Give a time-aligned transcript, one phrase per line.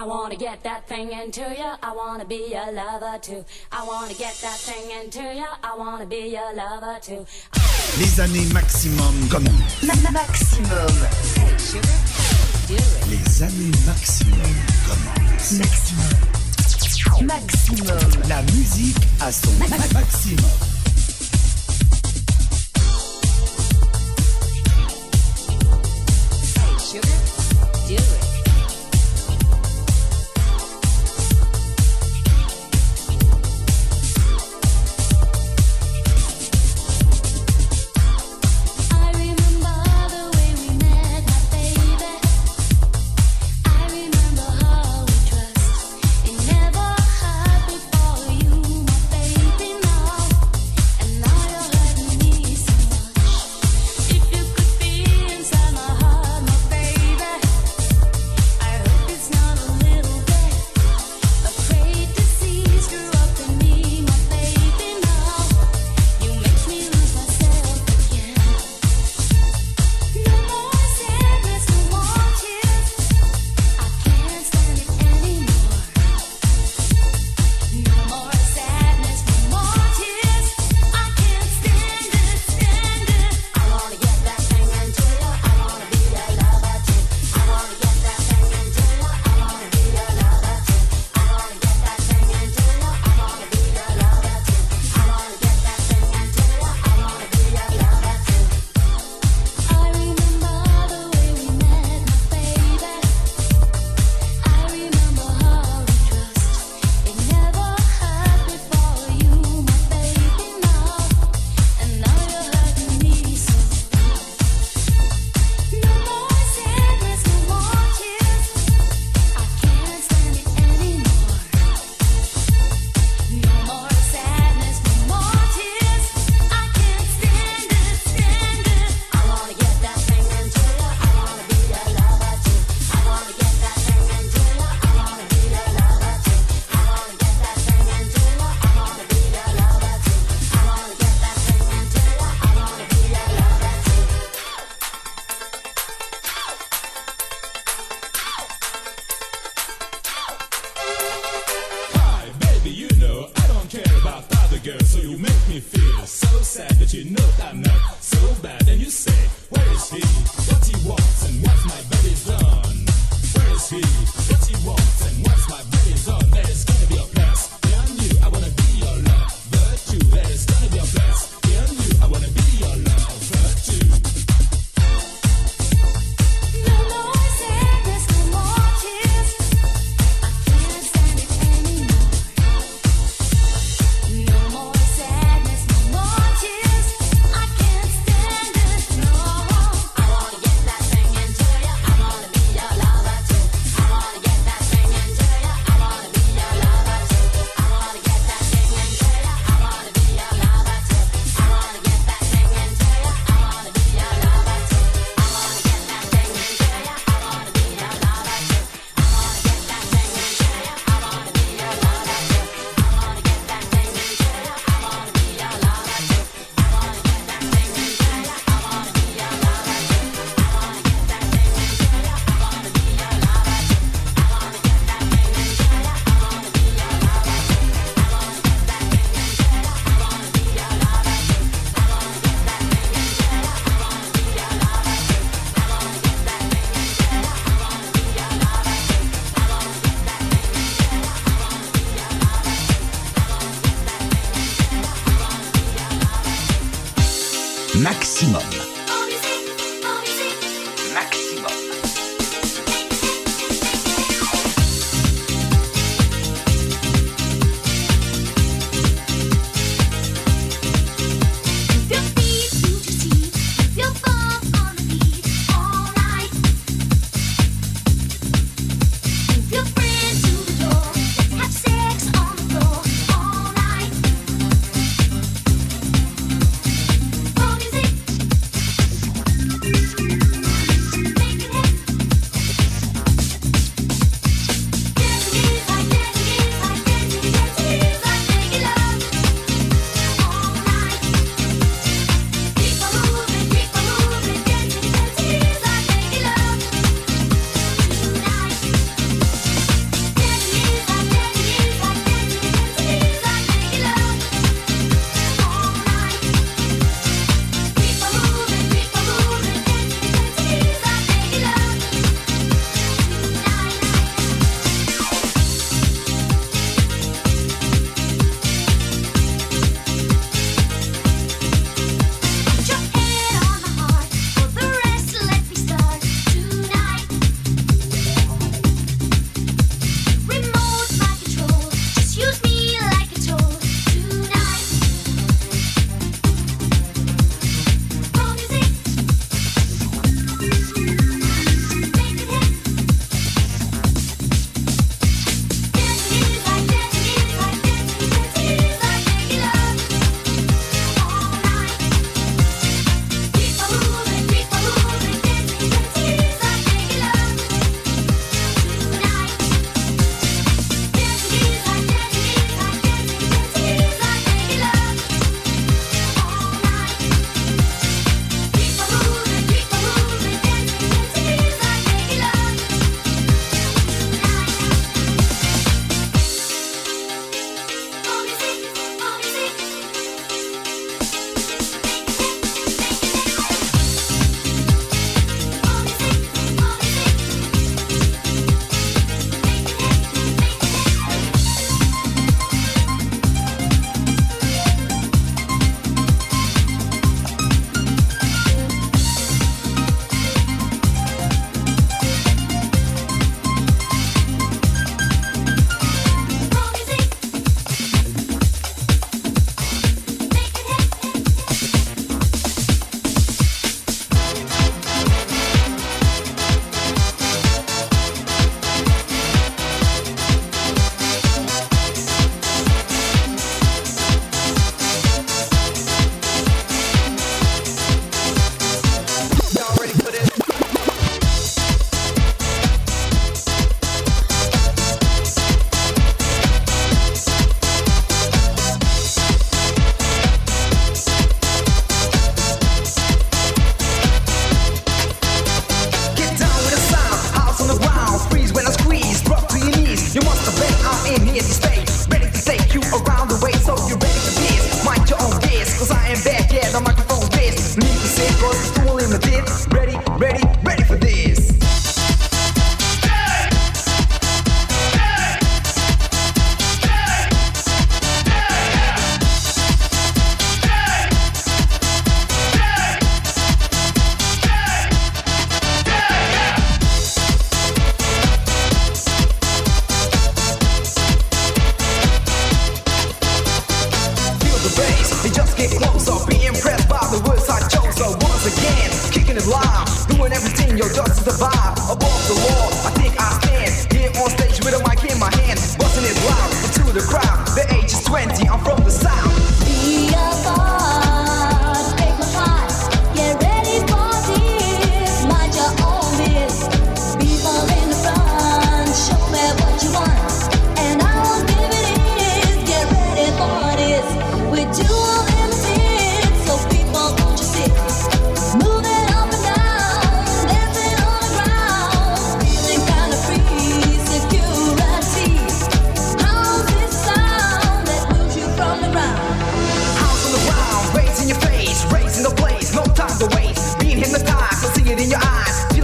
[0.00, 1.72] I wanna get that thing into you.
[1.82, 3.44] I wanna be a lover too.
[3.72, 5.44] I wanna get that thing into you.
[5.64, 7.26] I wanna be a lover too.
[7.98, 10.94] Les années maximum comment Ma -ma Maximum.
[11.34, 11.98] Hey, sugar,
[12.68, 13.06] do it.
[13.10, 14.54] Les années maximum
[14.86, 15.18] comment
[15.58, 17.26] Maximum.
[17.26, 18.28] Maximum.
[18.28, 20.67] La musique à son Ma maximum.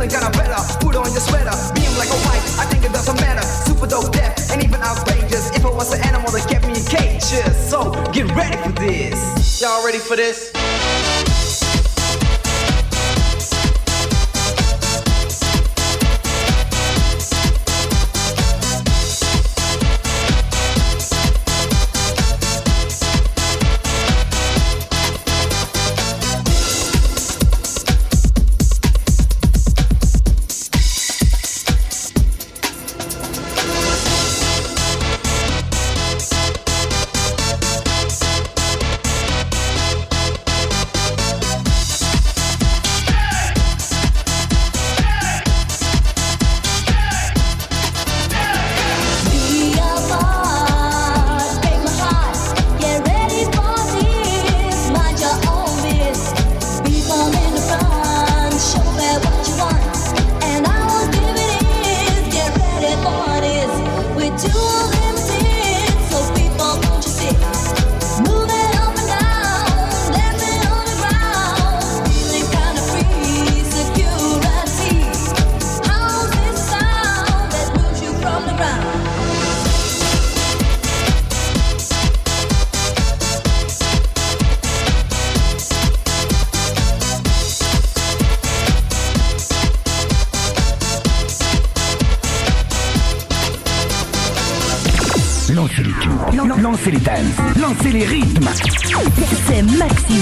[0.05, 0.61] feeling kinda better.
[0.81, 2.43] Put on your sweater, beam like a white.
[2.59, 3.43] I think it doesn't matter.
[3.43, 5.51] Super dope death, and even outrageous.
[5.57, 7.57] If I was an animal, they kept me in cages.
[7.69, 9.61] So get ready for this.
[9.61, 10.53] Y'all ready for this?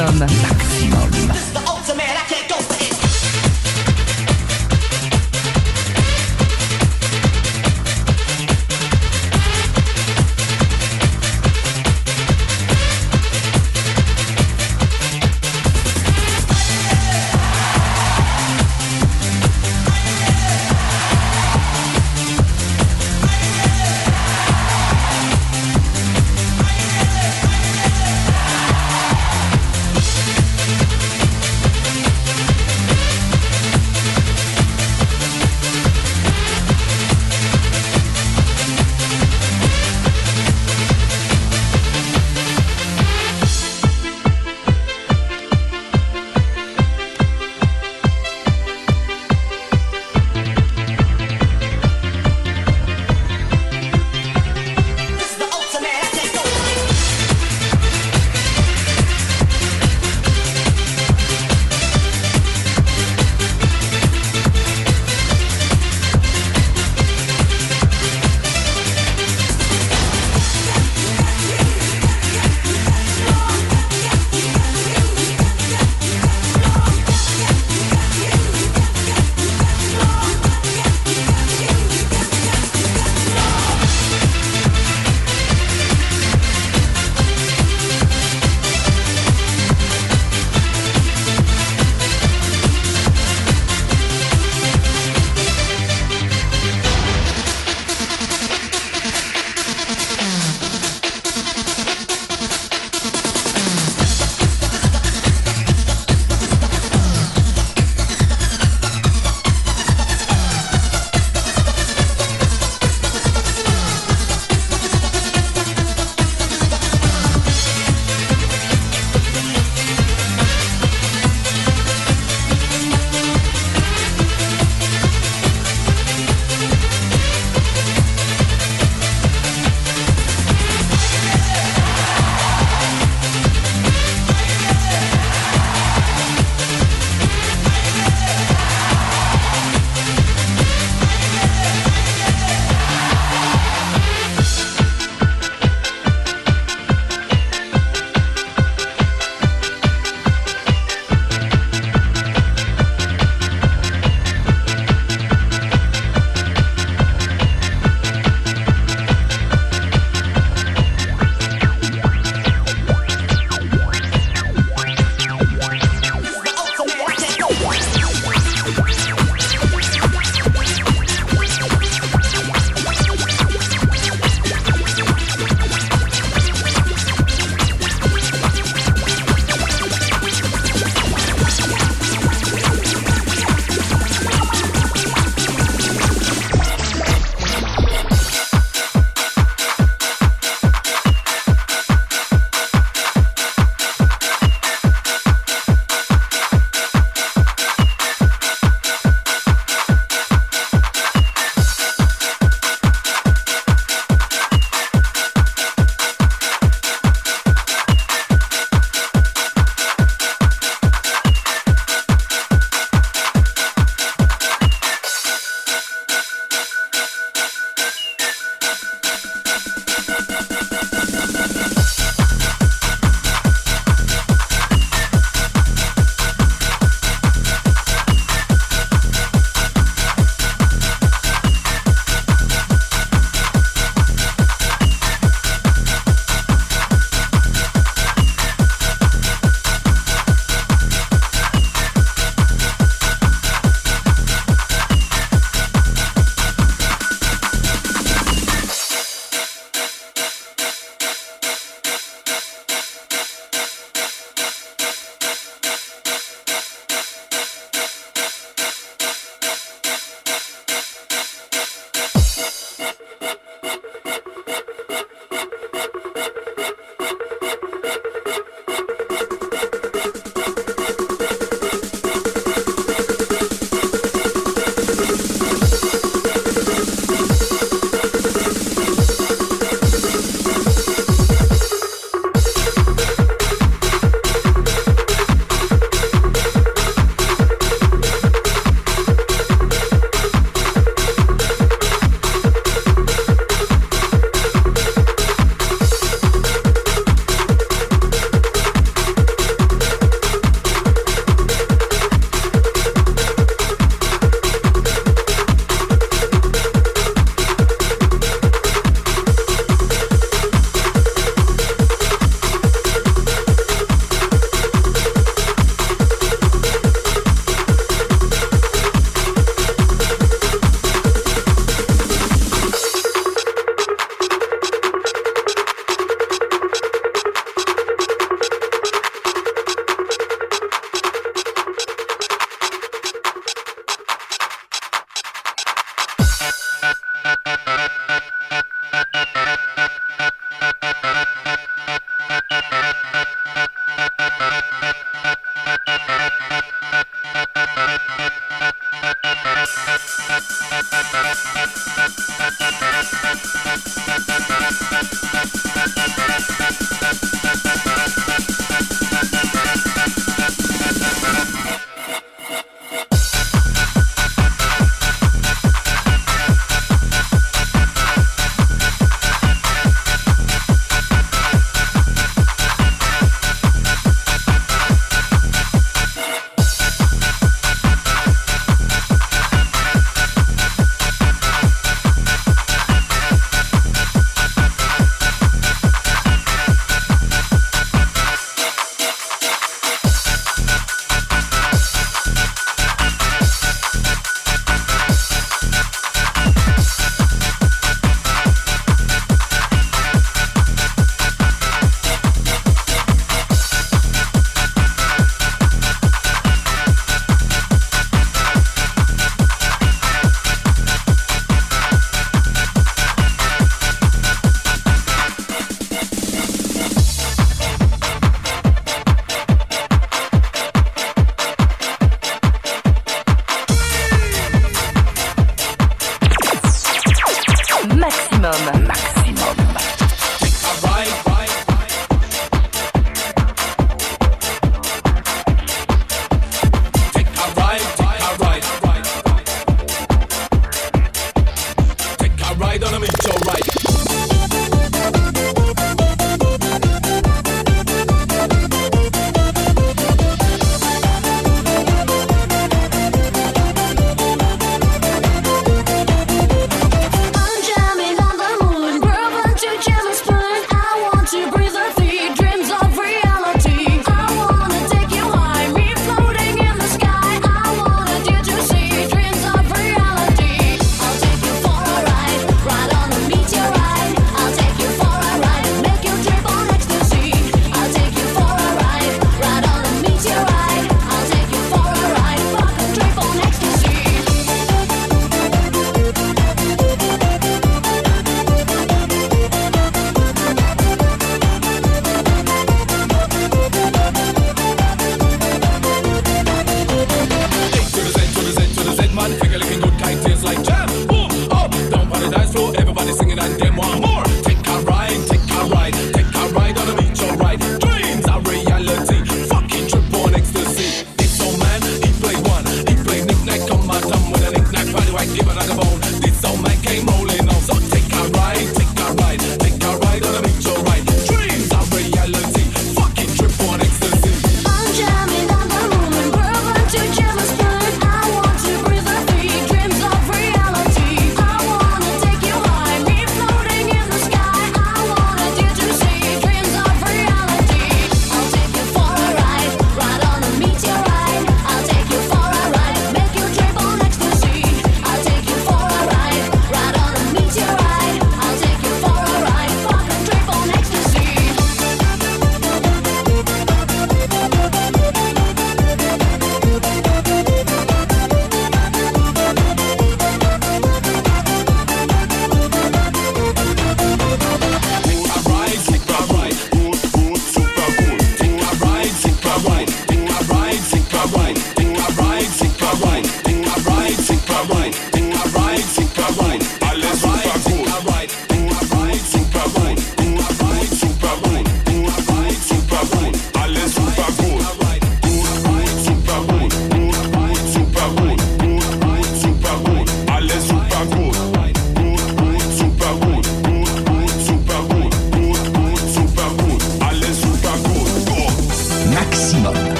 [0.00, 0.39] Bonhomme.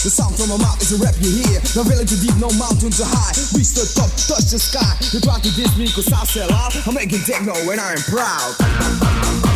[0.00, 1.60] The sound from my mouth is a rap you hear.
[1.76, 3.36] No village too deep, no mountains too high.
[3.52, 4.96] Reach the top, touch the sky.
[5.12, 6.72] You try to diss me cause I sell out.
[6.88, 9.49] I'm making techno and I am proud.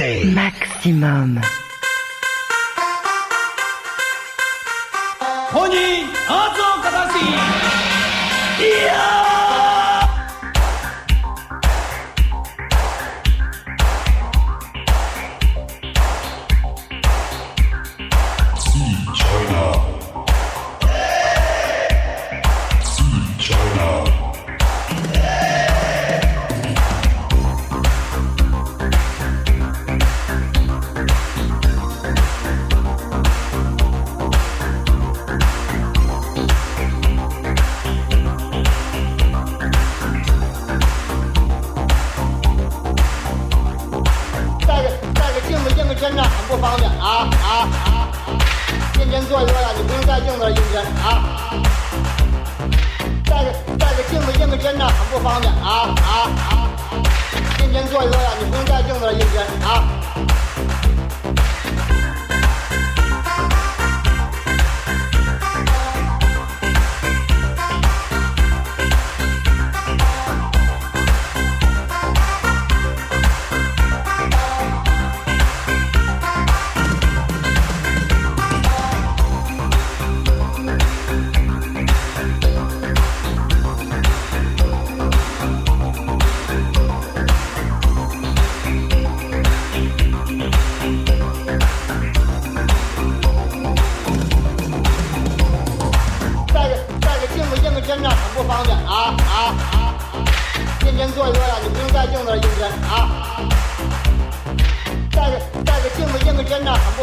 [0.00, 1.38] Maximum.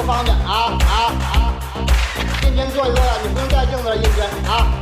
[0.08, 1.54] 方便啊啊啊啊。
[2.42, 4.77] 认真做一做啊你不用带镜子了认真啊。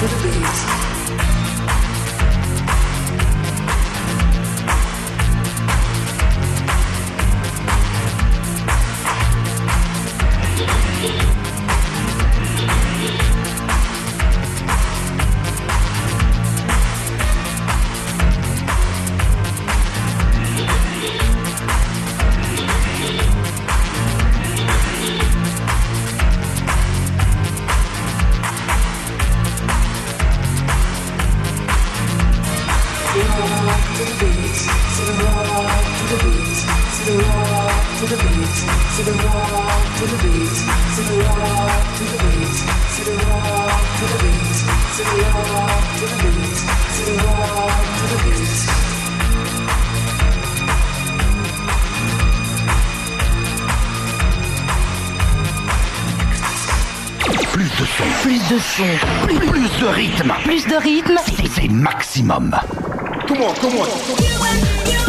[0.00, 0.89] Plus
[62.38, 62.52] maximum.
[63.26, 64.99] Come on, come on.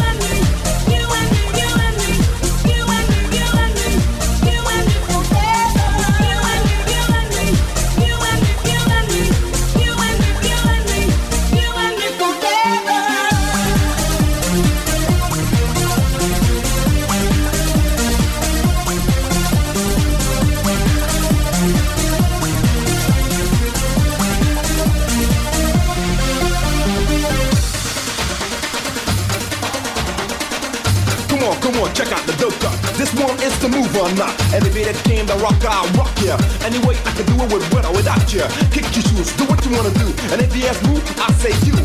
[35.32, 36.36] The rock, I'll rock ya.
[36.66, 38.48] Anyway, I can do it with with or without ya.
[38.72, 40.08] Kick your shoes, do what you wanna do.
[40.32, 41.76] And if you ask move, I say you.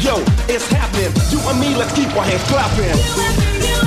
[0.00, 1.12] Yo, it's happening.
[1.30, 2.96] You and me, let's keep our hands clapping.
[3.76, 3.85] Come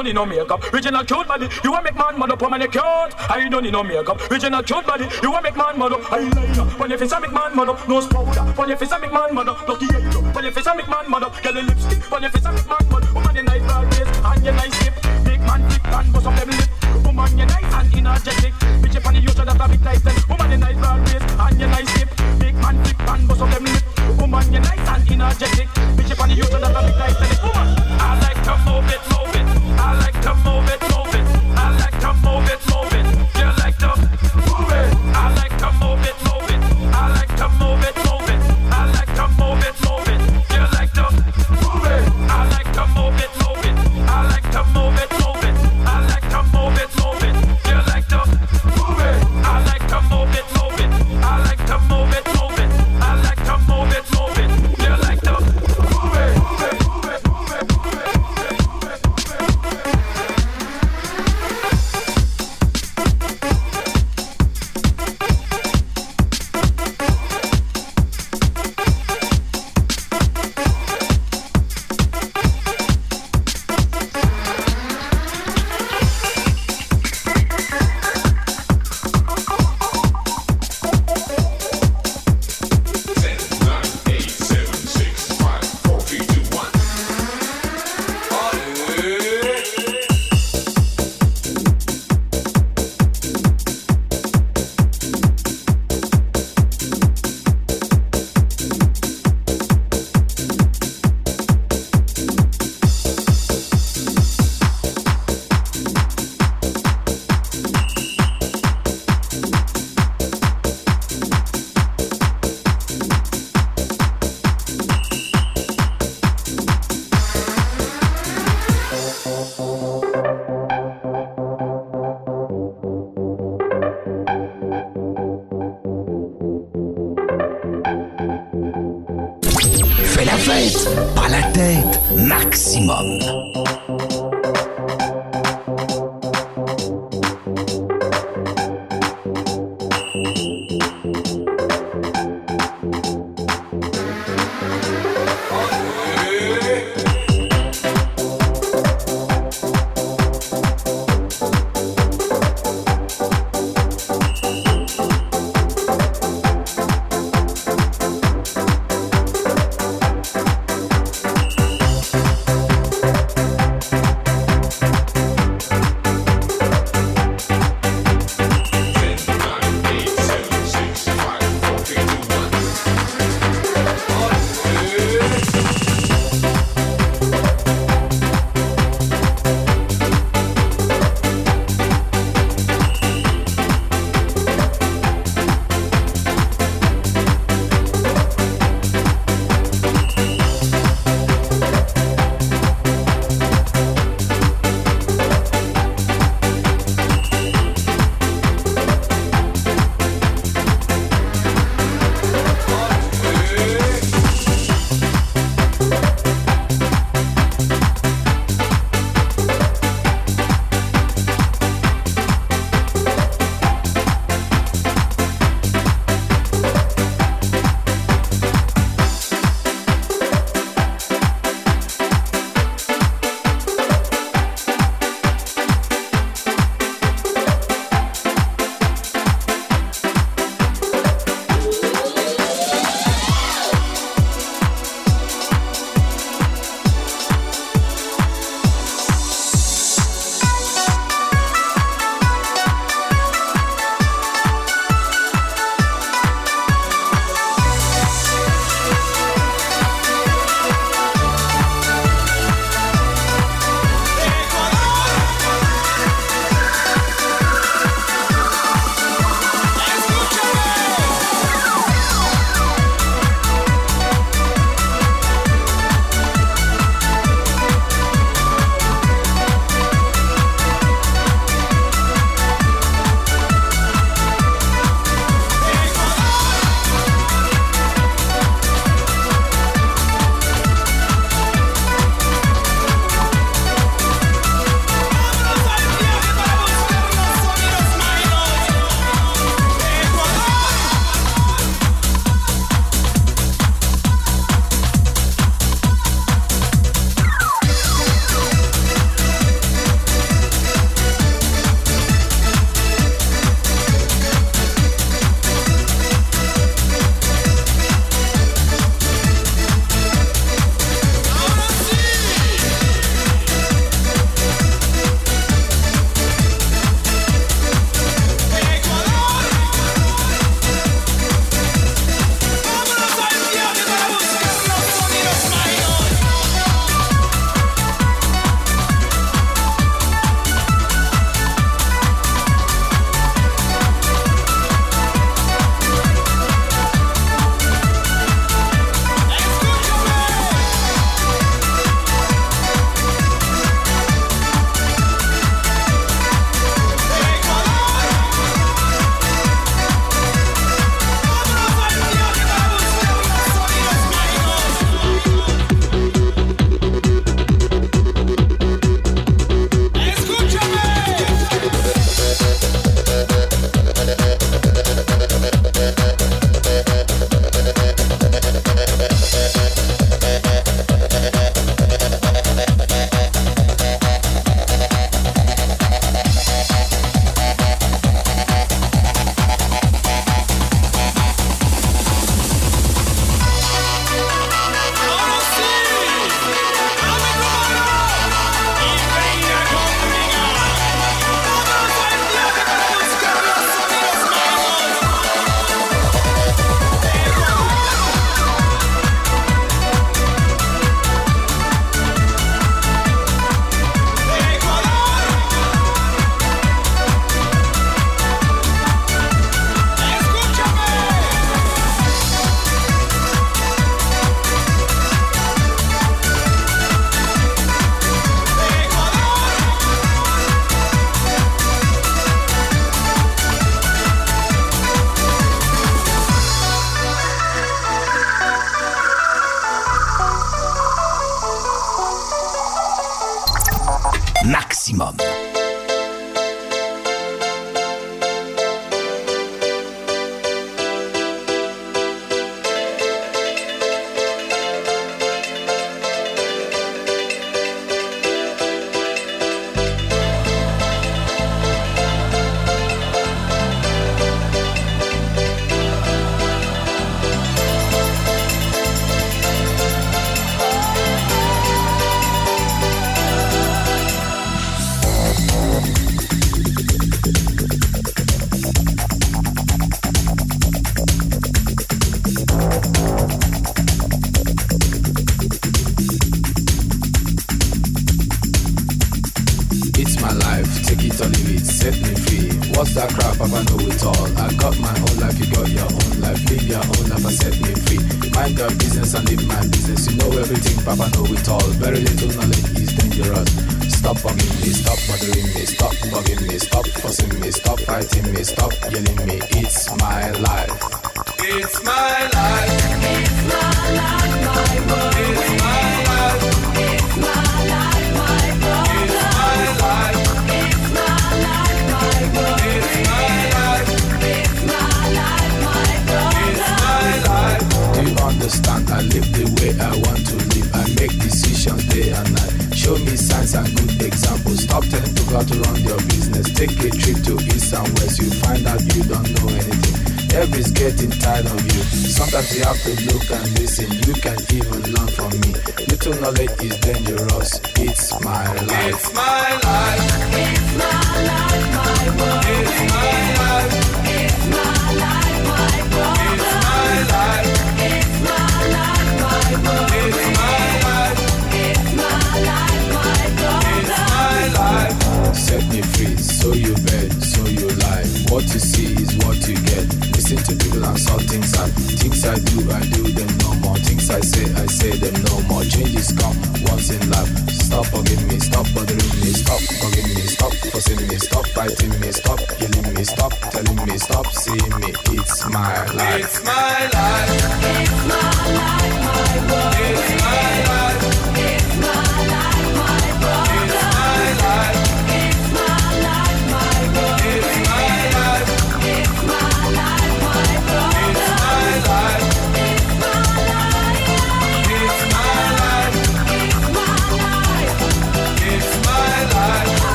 [0.00, 0.72] don't need no makeup.
[0.72, 2.82] Regina cute body, you want make man mad up, man cute.
[2.82, 4.30] I don't need no makeup.
[4.30, 6.10] Regina cute body, you want make man mad up.
[6.10, 6.64] I like you.
[6.80, 8.40] When your face a make man mad up, nose powder.
[8.56, 10.00] When your face a make man mad up, lucky you.
[10.32, 12.00] When your face a make man mad up, get lipstick.
[12.10, 14.54] When your face a make man mad up, woman in nice broad face, and your
[14.54, 14.94] nice hip.
[15.24, 17.04] Make man thick, and bust up them lip.
[17.04, 18.54] Woman you nice and energetic.
[18.80, 20.16] Bitch up on the ocean that a big titan.
[20.30, 22.08] Woman in nice broad face, and your nice hip.
[22.40, 23.84] Make man thick, and bust up them lip.
[24.16, 25.68] Woman you nice and energetic.
[25.92, 27.28] Bitch up on the ocean that a big titan.
[27.44, 27.68] Woman,
[28.00, 29.39] I like to move it, move it.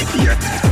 [0.00, 0.69] idea.